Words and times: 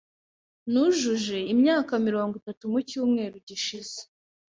Nujuje 0.71 1.37
imyaka 1.53 1.93
mirongo 2.07 2.33
itatu 2.41 2.63
mu 2.71 2.79
cyumweru 2.89 3.35
gishize. 3.47 3.99